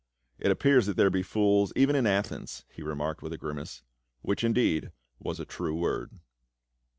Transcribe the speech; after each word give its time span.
"It 0.43 0.49
appears 0.49 0.87
that 0.87 0.97
there 0.97 1.11
be 1.11 1.21
fools 1.21 1.71
even 1.75 1.95
in 1.95 2.07
Athens!" 2.07 2.65
he 2.75 2.81
remarked 2.81 3.21
with 3.21 3.33
a 3.33 3.37
grimace. 3.37 3.83
Which 4.23 4.43
indeed 4.43 4.91
was 5.19 5.39
a 5.39 5.45
true 5.45 5.75
word. 5.75 6.13